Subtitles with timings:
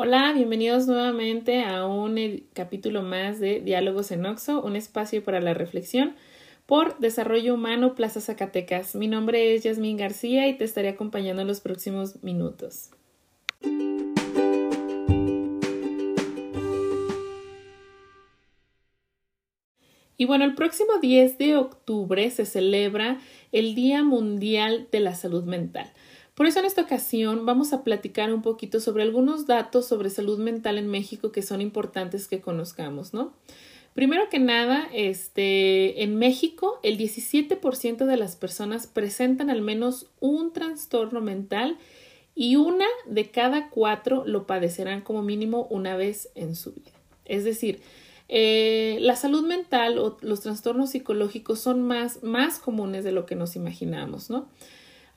[0.00, 5.54] Hola, bienvenidos nuevamente a un capítulo más de Diálogos en Oxo, un espacio para la
[5.54, 6.14] reflexión
[6.66, 8.94] por Desarrollo Humano Plaza Zacatecas.
[8.94, 12.90] Mi nombre es Yasmín García y te estaré acompañando en los próximos minutos.
[20.16, 23.18] Y bueno, el próximo 10 de octubre se celebra
[23.50, 25.92] el Día Mundial de la Salud Mental.
[26.38, 30.38] Por eso en esta ocasión vamos a platicar un poquito sobre algunos datos sobre salud
[30.38, 33.32] mental en México que son importantes que conozcamos, ¿no?
[33.92, 40.52] Primero que nada, este, en México el 17% de las personas presentan al menos un
[40.52, 41.76] trastorno mental
[42.36, 46.92] y una de cada cuatro lo padecerán como mínimo una vez en su vida.
[47.24, 47.80] Es decir,
[48.28, 53.34] eh, la salud mental o los trastornos psicológicos son más, más comunes de lo que
[53.34, 54.46] nos imaginamos, ¿no?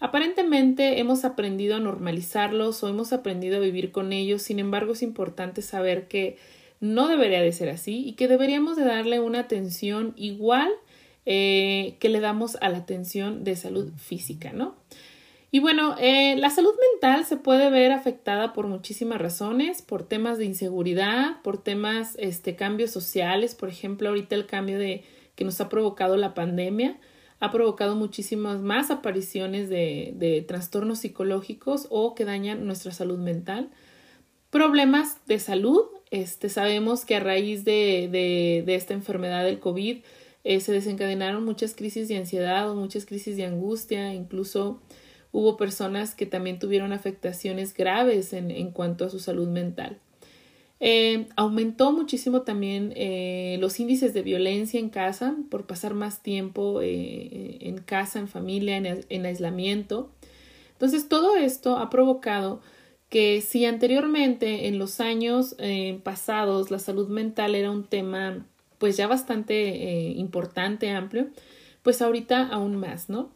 [0.02, 5.04] Aparentemente hemos aprendido a normalizarlos o hemos aprendido a vivir con ellos, sin embargo es
[5.04, 6.38] importante saber que
[6.80, 10.72] no debería de ser así y que deberíamos de darle una atención igual
[11.28, 14.76] eh, que le damos a la atención de salud física, ¿no?
[15.52, 20.40] Y bueno, eh, la salud mental se puede ver afectada por muchísimas razones, por temas
[20.40, 25.04] de inseguridad, por temas, este, cambios sociales, por ejemplo, ahorita el cambio de
[25.36, 26.98] que nos ha provocado la pandemia,
[27.42, 33.72] ha provocado muchísimas más apariciones de, de trastornos psicológicos o que dañan nuestra salud mental.
[34.52, 35.82] Problemas de salud.
[36.12, 38.10] Este, sabemos que a raíz de,
[38.66, 40.04] de, esta enfermedad del COVID
[40.44, 44.80] eh, se desencadenaron muchas crisis de ansiedad o muchas crisis de angustia, incluso
[45.32, 49.98] hubo personas que también tuvieron afectaciones graves en, en cuanto a su salud mental.
[50.84, 56.82] Eh, aumentó muchísimo también eh, los índices de violencia en casa por pasar más tiempo
[56.82, 60.10] eh, en casa, en familia, en, aislamiento.
[60.74, 62.62] Entonces, todo esto ha provocado
[63.10, 65.56] que si anteriormente en los años
[66.02, 68.46] pasados la salud mental era un tema
[68.80, 71.28] pues ya bastante importante, amplio,
[71.84, 73.30] pues ahorita aún más, ¿no?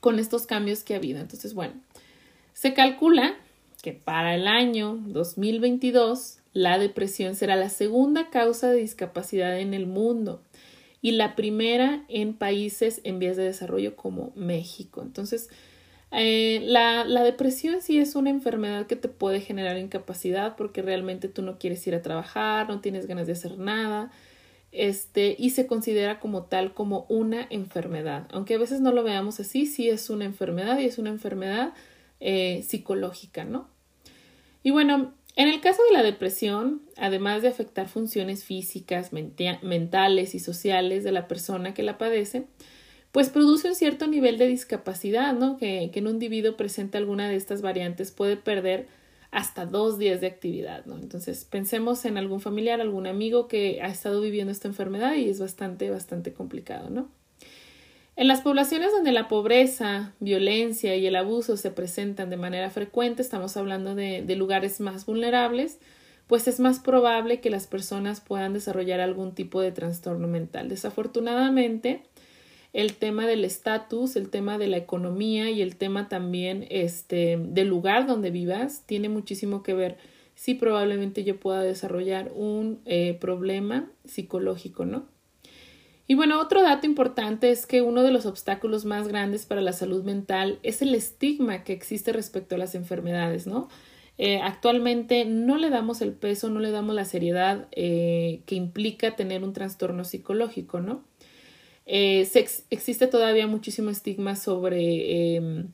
[0.00, 1.20] Con estos cambios que ha habido.
[1.20, 1.74] Entonces, bueno,
[2.54, 3.36] se calcula
[3.82, 9.86] que para el año 2022 la depresión será la segunda causa de discapacidad en el
[9.86, 10.42] mundo
[11.00, 15.02] y la primera en países en vías de desarrollo como México.
[15.02, 15.48] Entonces,
[16.12, 21.28] eh, la, la, depresión sí es una enfermedad que te puede generar incapacidad porque realmente
[21.28, 24.12] tú no quieres ir a trabajar, no tienes ganas de hacer nada,
[24.72, 28.28] este, y se considera como tal como una enfermedad.
[28.32, 31.72] Aunque a veces no lo veamos así, sí es una enfermedad y es una enfermedad
[32.20, 33.68] eh, psicológica, ¿no?
[34.62, 40.38] Y bueno, en el caso de la depresión, además de afectar funciones físicas, mentales y
[40.38, 42.46] sociales de la persona que la padece,
[43.12, 45.56] pues produce un cierto nivel de discapacidad, ¿no?
[45.56, 48.88] Que, que en un individuo presente alguna de estas variantes puede perder
[49.30, 50.98] hasta dos días de actividad, ¿no?
[50.98, 55.40] Entonces, pensemos en algún familiar, algún amigo que ha estado viviendo esta enfermedad y es
[55.40, 57.08] bastante, bastante complicado, ¿no?
[58.14, 63.22] En las poblaciones donde la pobreza, violencia y el abuso se presentan de manera frecuente,
[63.22, 65.78] estamos hablando de, de, lugares más vulnerables,
[66.26, 70.68] pues es más probable que las personas puedan desarrollar algún tipo de trastorno mental.
[70.68, 72.02] Desafortunadamente,
[72.72, 77.68] el tema del estatus, el tema de la economía y el tema también este, del
[77.68, 79.98] lugar donde vivas tiene muchísimo que ver
[80.34, 85.11] si probablemente yo pueda desarrollar un eh, problema psicológico, ¿no?
[86.06, 89.72] Y bueno, otro dato importante es que uno de los obstáculos más grandes para la
[89.72, 93.68] salud mental es el estigma que existe respecto a las enfermedades, ¿no?
[94.18, 99.16] Eh, actualmente no le damos el peso, no le damos la seriedad eh, que implica
[99.16, 101.04] tener un trastorno psicológico, ¿no?
[101.86, 102.28] Eh,
[102.70, 105.72] existe todavía muchísimo estigma sobre, em,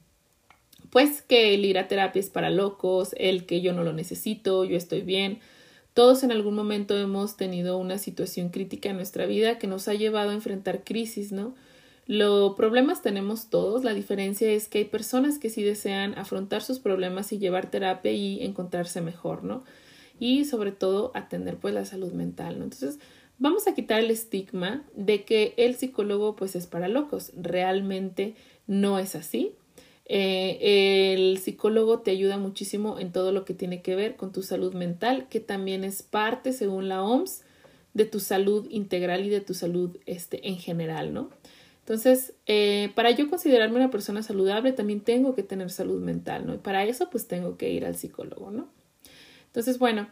[0.90, 4.64] pues, que el ir a terapia es para locos, el que yo no lo necesito,
[4.64, 5.40] yo estoy bien.
[5.98, 9.94] Todos en algún momento hemos tenido una situación crítica en nuestra vida que nos ha
[9.94, 11.56] llevado a enfrentar crisis, ¿no?
[12.06, 16.78] Los problemas tenemos todos, la diferencia es que hay personas que sí desean afrontar sus
[16.78, 19.64] problemas y llevar terapia y encontrarse mejor, ¿no?
[20.20, 22.64] Y sobre todo atender pues la salud mental, ¿no?
[22.66, 23.00] Entonces,
[23.40, 27.32] vamos a quitar el estigma de que el psicólogo pues es para locos.
[27.36, 28.36] Realmente
[28.68, 29.56] no es así.
[30.10, 34.42] Eh, el psicólogo te ayuda muchísimo en todo lo que tiene que ver con tu
[34.42, 37.42] salud mental, que también es parte, según la OMS,
[37.92, 41.30] de tu salud integral y de tu salud este, en general, ¿no?
[41.80, 46.54] Entonces, eh, para yo considerarme una persona saludable, también tengo que tener salud mental, ¿no?
[46.54, 48.68] Y para eso, pues tengo que ir al psicólogo, ¿no?
[49.46, 50.08] Entonces, bueno,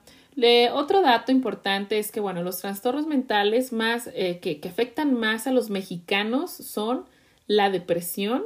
[0.72, 5.52] otro dato importante es que, bueno, los trastornos mentales más eh, que afectan más a
[5.52, 7.04] los mexicanos son
[7.46, 8.44] la depresión,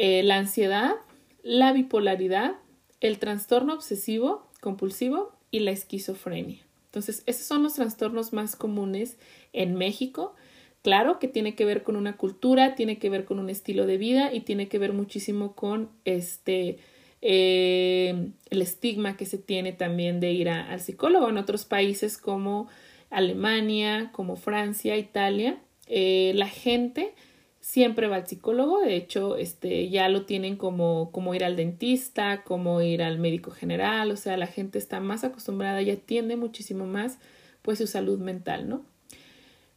[0.00, 0.94] eh, la ansiedad,
[1.42, 2.54] la bipolaridad,
[3.00, 6.60] el trastorno obsesivo compulsivo y la esquizofrenia.
[6.84, 9.18] Entonces, esos son los trastornos más comunes
[9.52, 10.36] en México.
[10.82, 13.98] Claro que tiene que ver con una cultura, tiene que ver con un estilo de
[13.98, 16.78] vida y tiene que ver muchísimo con este
[17.20, 22.68] eh, el estigma que se tiene también de ir al psicólogo en otros países como
[23.10, 25.58] Alemania, como Francia, Italia.
[25.88, 27.14] Eh, la gente
[27.60, 32.42] siempre va al psicólogo, de hecho, este, ya lo tienen como, como ir al dentista,
[32.44, 36.86] como ir al médico general, o sea, la gente está más acostumbrada y atiende muchísimo
[36.86, 37.18] más
[37.62, 38.84] pues su salud mental, ¿no?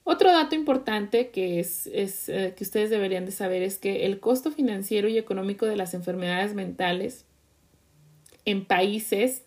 [0.04, 4.19] Otro dato importante que, es, es eh, que ustedes deberían de saber es que el
[4.19, 7.25] costo financiero y económico de las enfermedades mentales
[8.45, 9.44] en países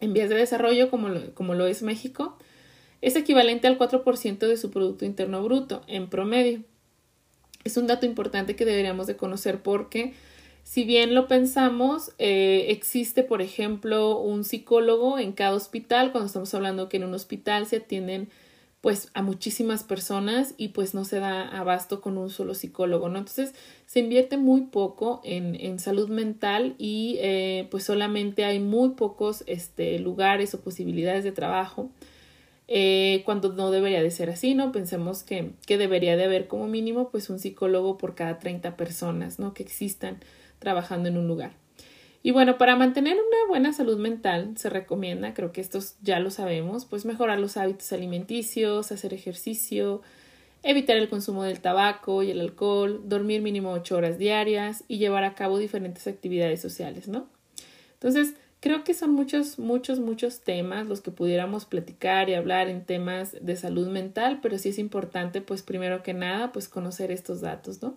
[0.00, 2.38] en vías de desarrollo como lo, como lo es México
[3.00, 6.62] es equivalente al 4% de su Producto Interno Bruto en promedio.
[7.68, 10.14] Es un dato importante que deberíamos de conocer porque
[10.62, 16.54] si bien lo pensamos, eh, existe, por ejemplo, un psicólogo en cada hospital, cuando estamos
[16.54, 18.30] hablando que en un hospital se atienden
[18.80, 23.18] pues a muchísimas personas y pues no se da abasto con un solo psicólogo, ¿no?
[23.18, 23.54] Entonces
[23.84, 29.44] se invierte muy poco en, en salud mental y eh, pues solamente hay muy pocos
[29.46, 31.90] este, lugares o posibilidades de trabajo
[32.68, 34.72] eh, cuando no debería de ser así, ¿no?
[34.72, 39.38] Pensemos que, que debería de haber como mínimo pues un psicólogo por cada 30 personas,
[39.38, 39.54] ¿no?
[39.54, 40.18] Que existan
[40.58, 41.52] trabajando en un lugar.
[42.22, 46.30] Y bueno, para mantener una buena salud mental se recomienda, creo que estos ya lo
[46.30, 50.02] sabemos, pues mejorar los hábitos alimenticios, hacer ejercicio,
[50.62, 55.24] evitar el consumo del tabaco y el alcohol, dormir mínimo ocho horas diarias y llevar
[55.24, 57.28] a cabo diferentes actividades sociales, ¿no?
[57.94, 62.84] Entonces, creo que son muchos, muchos, muchos temas los que pudiéramos platicar y hablar en
[62.84, 67.40] temas de salud mental, pero sí es importante, pues primero que nada, pues conocer estos
[67.40, 67.96] datos, ¿no?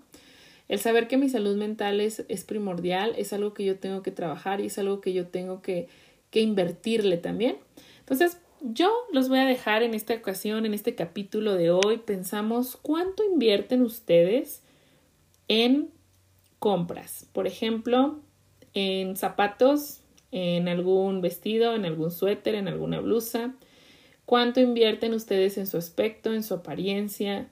[0.68, 4.12] El saber que mi salud mental es, es primordial, es algo que yo tengo que
[4.12, 5.90] trabajar y es algo que yo tengo que,
[6.30, 7.58] que invertirle también.
[8.00, 11.98] Entonces, yo los voy a dejar en esta ocasión, en este capítulo de hoy.
[11.98, 14.62] Pensamos cuánto invierten ustedes
[15.48, 15.90] en
[16.60, 17.28] compras.
[17.34, 18.20] Por ejemplo,
[18.74, 20.01] en zapatos,
[20.32, 23.54] en algún vestido, en algún suéter, en alguna blusa.
[24.26, 27.50] ¿Cuánto invierten ustedes en su aspecto, en su apariencia,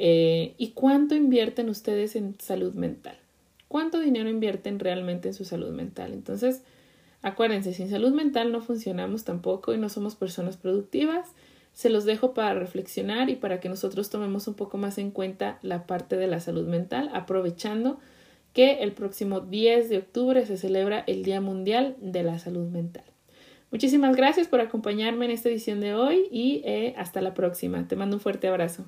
[0.00, 3.18] eh, ¿Y cuánto invierten ustedes en salud mental?
[3.66, 6.12] ¿Cuánto dinero invierten realmente en su salud mental?
[6.12, 6.62] Entonces,
[7.20, 11.30] acuérdense, sin salud mental no funcionamos tampoco y no somos personas productivas.
[11.72, 15.58] Se los dejo para reflexionar y para que nosotros tomemos un poco más en cuenta
[15.62, 17.98] la parte de la salud mental, aprovechando
[18.52, 23.04] que el próximo 10 de octubre se celebra el Día Mundial de la Salud Mental.
[23.70, 27.86] Muchísimas gracias por acompañarme en esta edición de hoy y eh, hasta la próxima.
[27.86, 28.86] Te mando un fuerte abrazo.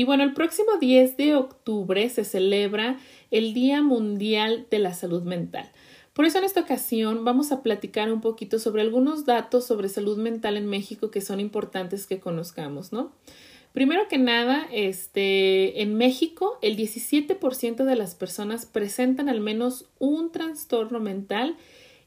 [0.00, 2.98] Y bueno, el próximo 10 de octubre se celebra
[3.30, 5.70] el Día Mundial de la Salud Mental.
[6.12, 10.18] Por eso en esta ocasión vamos a platicar un poquito sobre algunos datos sobre salud
[10.18, 13.12] mental en México que son importantes que conozcamos, ¿no?
[13.72, 20.32] Primero que nada, este, en México el 17% de las personas presentan al menos un
[20.32, 21.56] trastorno mental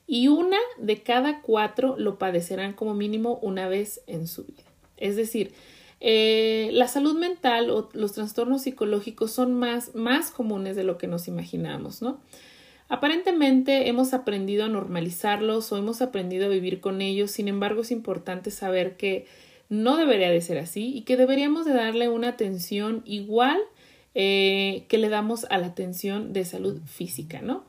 [0.05, 4.63] y una de cada cuatro lo padecerán como mínimo una vez en su vida.
[4.97, 5.53] Es decir,
[6.01, 11.07] eh, la salud mental o los trastornos psicológicos son más, más comunes de lo que
[11.07, 12.19] nos imaginamos, ¿no?
[12.89, 17.91] Aparentemente hemos aprendido a normalizarlos o hemos aprendido a vivir con ellos, sin embargo es
[17.91, 19.25] importante saber que
[19.69, 23.59] no debería de ser así y que deberíamos de darle una atención igual
[24.13, 27.63] eh, que le damos a la atención de salud física, ¿no?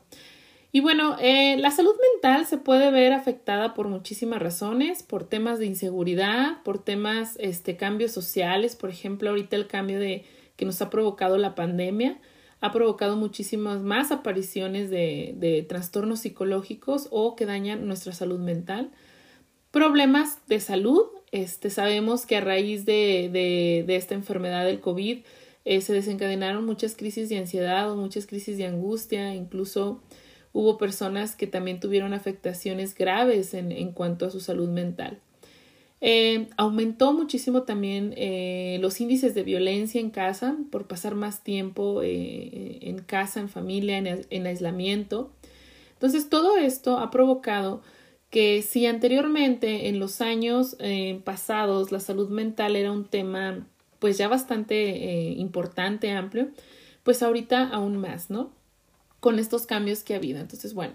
[0.71, 5.57] Y bueno, eh, la salud mental se puede ver afectada por muchísimas razones, por temas
[5.57, 10.25] de inseguridad, por temas, este, cambios sociales, por ejemplo, ahorita el cambio de
[10.57, 12.19] que nos ha provocado la pandemia
[12.65, 18.91] ha provocado muchísimas más apariciones de, de trastornos psicológicos o que dañan nuestra salud mental.
[19.69, 23.29] Problemas de salud, este, sabemos que a raíz de,
[23.85, 25.19] de, esta enfermedad del COVID
[25.65, 30.01] eh, se desencadenaron muchas crisis de ansiedad o muchas crisis de angustia, incluso
[30.51, 35.19] hubo personas que también tuvieron afectaciones graves en, en cuanto a su salud mental.
[36.07, 42.03] Eh, aumentó muchísimo también eh, los índices de violencia en casa por pasar más tiempo
[42.03, 45.31] eh, en casa, en familia, en, en, aislamiento.
[45.93, 47.81] Entonces, todo esto ha provocado
[48.29, 50.77] que si anteriormente en los años
[51.23, 53.65] pasados la salud mental era un tema
[53.97, 56.49] pues ya bastante importante, amplio,
[57.01, 58.51] pues ahorita aún más, ¿no?
[59.19, 60.39] con estos cambios que ha habido.
[60.39, 60.93] Entonces, bueno,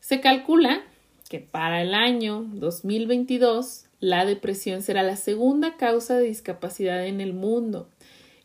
[0.00, 0.80] se calcula
[1.28, 7.34] que para el año 2022 la depresión será la segunda causa de discapacidad en el
[7.34, 7.88] mundo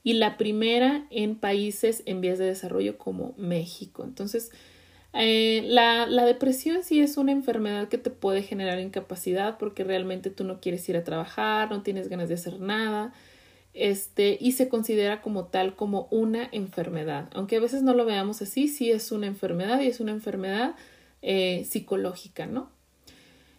[0.03, 4.03] y la primera en países en vías de desarrollo como México.
[4.03, 4.51] Entonces,
[5.13, 10.29] eh, la, la, depresión sí es una enfermedad que te puede generar incapacidad porque realmente
[10.29, 13.11] tú no quieres ir a trabajar, no tienes ganas de hacer nada,
[13.73, 17.31] este, y se considera como tal como una enfermedad.
[17.33, 20.75] Aunque a veces no lo veamos así, sí es una enfermedad y es una enfermedad
[21.23, 22.69] eh, psicológica, ¿no?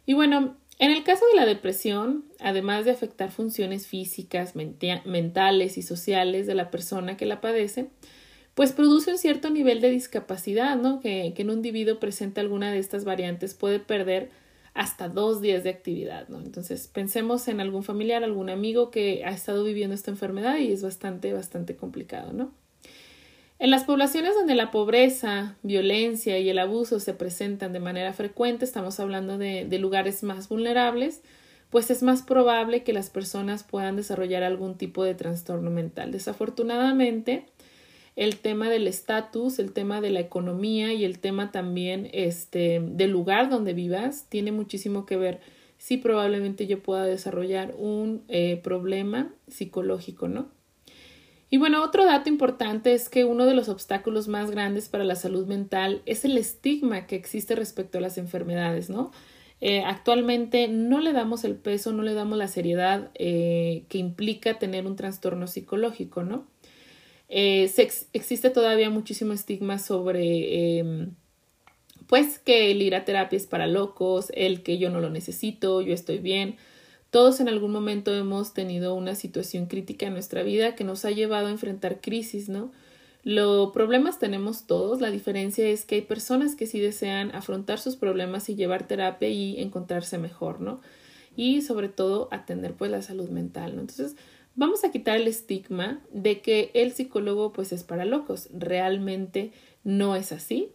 [0.07, 5.83] Y bueno, en el caso de la depresión, además de afectar funciones físicas, mentales y
[5.83, 7.91] sociales de la persona que la padece,
[8.55, 11.01] pues produce un cierto nivel de discapacidad, ¿no?
[11.01, 14.31] Que, que en un individuo presenta alguna de estas variantes puede perder
[14.75, 16.41] hasta dos días de actividad, ¿no?
[16.41, 20.83] Entonces, pensemos en algún familiar, algún amigo que ha estado viviendo esta enfermedad y es
[20.83, 22.53] bastante, bastante complicado, ¿no?
[23.61, 28.65] En las poblaciones donde la pobreza, violencia y el abuso se presentan de manera frecuente,
[28.65, 31.23] estamos hablando de, lugares más vulnerables,
[31.69, 36.13] pues es más probable que las personas puedan desarrollar algún tipo de trastorno mental.
[36.13, 37.47] Desafortunadamente,
[38.15, 43.11] el tema del estatus, el tema de la economía y el tema también este, del
[43.11, 45.41] lugar donde vivas tiene muchísimo que ver
[45.79, 50.58] si probablemente yo pueda desarrollar un eh, problema psicológico, ¿no?
[51.51, 55.15] Y bueno, otro dato importante es que uno de los obstáculos más grandes para la
[55.15, 59.13] salud mental es el estigma que existe respecto a las enfermedades, ¿no?
[59.61, 64.59] Eh, actualmente no le damos el peso, no le damos la seriedad eh, que implica
[64.59, 66.47] tener un trastorno psicológico, ¿no?
[67.29, 67.71] Eh,
[68.13, 71.15] existe todavía muchísimo estigma sobre, em,
[72.07, 75.81] pues, que el ir a terapia es para locos, el que yo no lo necesito,
[75.83, 76.57] yo estoy bien.
[77.11, 81.11] Todos en algún momento hemos tenido una situación crítica en nuestra vida que nos ha
[81.11, 82.71] llevado a enfrentar crisis, ¿no?
[83.25, 87.97] Los problemas tenemos todos, la diferencia es que hay personas que sí desean afrontar sus
[87.97, 90.81] problemas y llevar terapia y encontrarse mejor, ¿no?
[91.35, 93.81] Y sobre todo atender pues la salud mental, ¿no?
[93.81, 94.17] Entonces,
[94.55, 98.49] vamos a quitar el estigma de que el psicólogo pues es para locos.
[98.53, 100.69] Realmente no es así.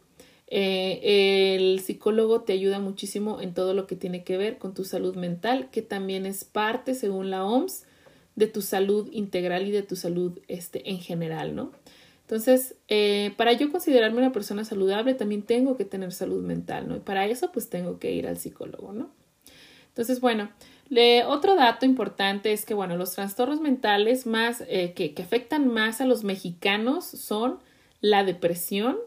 [0.55, 4.83] Eh, el psicólogo te ayuda muchísimo en todo lo que tiene que ver con tu
[4.83, 7.85] salud mental, que también es parte, según la OMS,
[8.35, 11.71] de tu salud integral y de tu salud este, en general, ¿no?
[12.21, 16.97] Entonces, eh, para yo considerarme una persona saludable, también tengo que tener salud mental, ¿no?
[16.97, 19.09] Y para eso, pues tengo que ir al psicólogo, ¿no?
[19.87, 20.51] Entonces, bueno,
[21.29, 26.05] otro dato importante es que, bueno, los trastornos mentales más eh, que afectan más a
[26.05, 27.57] los mexicanos son
[28.01, 28.97] la depresión,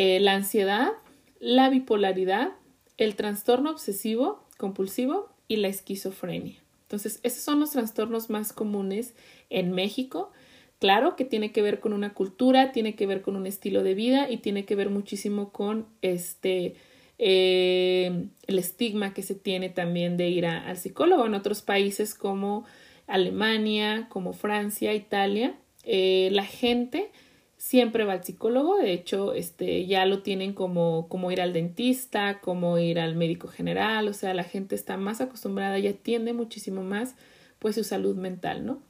[0.00, 0.92] eh, la ansiedad,
[1.40, 2.52] la bipolaridad,
[2.98, 6.54] el trastorno obsesivo compulsivo y la esquizofrenia.
[6.82, 9.14] Entonces, esos son los trastornos más comunes
[9.50, 10.30] en México.
[10.78, 13.94] Claro que tiene que ver con una cultura, tiene que ver con un estilo de
[13.94, 16.76] vida y tiene que ver muchísimo con este
[17.18, 22.64] eh, el estigma que se tiene también de ir al psicólogo en otros países como
[23.08, 25.56] Alemania, como Francia, Italia.
[25.82, 27.10] Eh, la gente
[27.58, 32.40] siempre va al psicólogo, de hecho, este, ya lo tienen como, como ir al dentista,
[32.40, 36.82] como ir al médico general, o sea, la gente está más acostumbrada y atiende muchísimo
[36.82, 37.16] más
[37.58, 38.80] pues su salud mental, ¿no?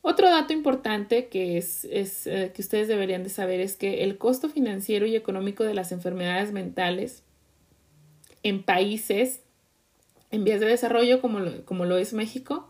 [0.00, 4.18] Otro dato importante que es, es eh, que ustedes deberían de saber es que el
[4.18, 7.22] costo financiero y económico de las enfermedades mentales
[8.42, 9.40] en países
[10.30, 12.68] en vías de desarrollo como lo, como lo es México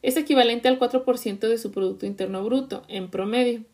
[0.00, 3.64] es equivalente al 4% de su Producto Interno Bruto en promedio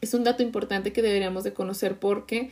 [0.00, 2.50] es un dato importante que deberíamos de conocer porque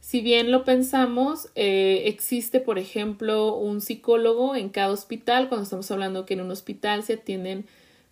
[0.00, 5.90] si bien lo pensamos, eh, existe, por ejemplo, un psicólogo en cada hospital, cuando estamos
[5.90, 7.66] hablando que en un hospital se atienden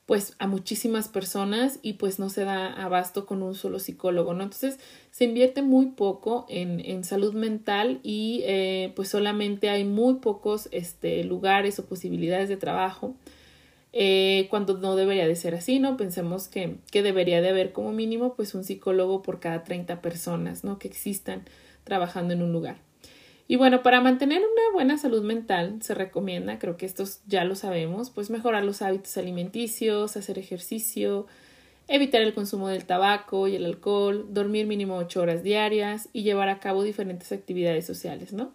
[0.05, 4.45] pues a muchísimas personas y pues no se da abasto con un solo psicólogo, ¿no?
[4.45, 4.79] Entonces
[5.11, 10.69] se invierte muy poco en, en salud mental y eh, pues solamente hay muy pocos
[10.71, 13.17] este, lugares o posibilidades de trabajo
[13.99, 15.97] eh, cuando no debería de ser así, ¿no?
[15.97, 20.65] Pensemos que, que debería de haber como mínimo pues un psicólogo por cada 30 personas,
[20.65, 20.79] ¿no?
[20.79, 21.45] Que existan
[21.83, 22.77] trabajando en un lugar.
[23.49, 27.55] Y bueno, para mantener una buena salud mental se recomienda, creo que estos ya lo
[27.55, 31.27] sabemos, pues mejorar los hábitos alimenticios, hacer ejercicio,
[31.89, 36.51] evitar el consumo del tabaco y el alcohol, dormir mínimo 8 horas diarias y llevar
[36.51, 38.53] a cabo diferentes actividades sociales, ¿no?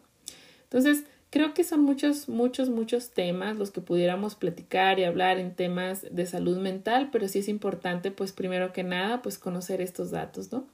[0.65, 5.55] Entonces, Creo que son muchos, muchos, muchos temas los que pudiéramos platicar y hablar en
[5.55, 10.11] temas de salud mental, pero sí es importante, pues primero que nada, pues conocer estos
[10.11, 10.67] datos, ¿no?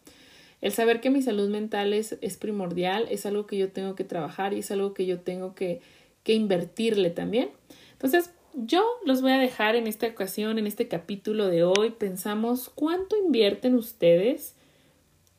[0.59, 4.03] El saber que mi salud mental es, es primordial, es algo que yo tengo que
[4.03, 5.79] trabajar y es algo que yo tengo que,
[6.23, 7.51] que invertirle también.
[7.93, 11.91] Entonces, yo los voy a dejar en esta ocasión, en este capítulo de hoy.
[11.91, 14.55] Pensamos cuánto invierten ustedes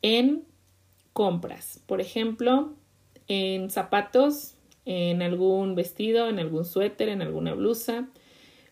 [0.03, 0.45] en
[1.13, 1.81] compras.
[1.87, 2.75] Por ejemplo,
[3.27, 4.55] en zapatos,
[4.91, 8.09] en algún vestido, en algún suéter, en alguna blusa.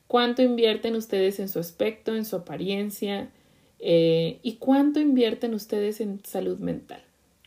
[0.06, 3.28] cuánto invierten ustedes en su aspecto, en su apariencia
[3.80, 7.02] eh, y cuánto invierten ustedes en salud mental.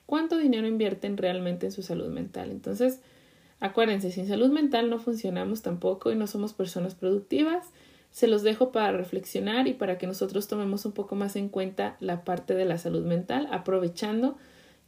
[0.05, 2.51] ¿Cuánto dinero invierten realmente en su salud mental?
[2.51, 2.99] Entonces,
[3.59, 7.65] acuérdense, sin salud mental no funcionamos tampoco y no somos personas productivas.
[8.11, 11.97] Se los dejo para reflexionar y para que nosotros tomemos un poco más en cuenta
[12.01, 14.37] la parte de la salud mental, aprovechando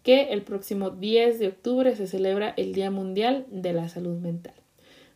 [0.03, 4.55] que el próximo 10 de octubre se celebra el Día Mundial de la Salud Mental.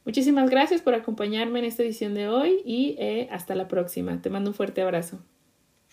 [0.05, 4.21] Muchísimas gracias por acompañarme en esta edición de hoy y eh, hasta la próxima.
[4.21, 5.19] Te mando un fuerte abrazo.